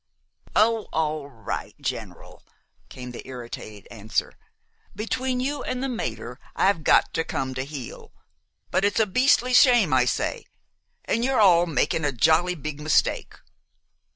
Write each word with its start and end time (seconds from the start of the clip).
"Oh, 0.55 0.87
all 0.91 1.29
right, 1.29 1.75
General," 1.79 2.41
came 2.89 3.11
the 3.11 3.27
irritated 3.27 3.87
answer. 3.91 4.33
"Between 4.95 5.39
you 5.39 5.61
an' 5.61 5.81
the 5.81 5.89
mater 5.89 6.39
I've 6.55 6.83
got 6.83 7.13
to 7.13 7.23
come 7.23 7.53
to 7.53 7.61
heel; 7.63 8.11
but 8.71 8.83
it's 8.83 8.99
a 8.99 9.05
beastly 9.05 9.53
shame, 9.53 9.93
I 9.93 10.05
say, 10.05 10.45
an' 11.05 11.21
you're 11.21 11.39
all 11.39 11.67
makin' 11.67 12.03
a 12.03 12.11
jolly 12.11 12.55
big 12.55 12.81
mistake." 12.81 13.35